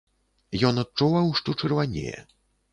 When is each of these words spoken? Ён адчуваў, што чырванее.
Ён 0.69 0.81
адчуваў, 0.85 1.31
што 1.43 1.57
чырванее. 1.63 2.19